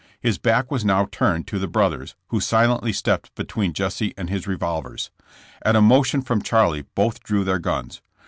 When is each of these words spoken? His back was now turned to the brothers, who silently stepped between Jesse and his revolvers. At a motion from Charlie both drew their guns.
His 0.19 0.39
back 0.39 0.71
was 0.71 0.83
now 0.83 1.05
turned 1.11 1.45
to 1.45 1.59
the 1.59 1.67
brothers, 1.67 2.15
who 2.29 2.39
silently 2.39 2.91
stepped 2.91 3.35
between 3.35 3.71
Jesse 3.71 4.15
and 4.17 4.31
his 4.31 4.47
revolvers. 4.47 5.11
At 5.63 5.75
a 5.75 5.81
motion 5.83 6.23
from 6.23 6.41
Charlie 6.41 6.87
both 6.95 7.21
drew 7.21 7.43
their 7.43 7.59
guns. 7.59 8.01